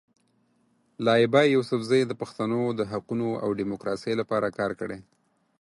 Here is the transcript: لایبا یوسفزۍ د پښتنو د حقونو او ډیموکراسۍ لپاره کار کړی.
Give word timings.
لایبا 1.05 1.41
یوسفزۍ 1.55 2.01
د 2.07 2.11
پښتنو 2.21 2.61
د 2.79 2.81
حقونو 2.91 3.29
او 3.43 3.49
ډیموکراسۍ 3.59 4.13
لپاره 4.21 4.47
کار 4.59 4.71
کړی. 4.81 4.99